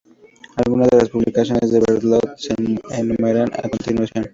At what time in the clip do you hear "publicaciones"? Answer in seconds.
1.11-1.69